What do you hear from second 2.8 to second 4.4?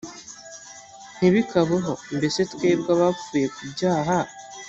abapfuye ku byaha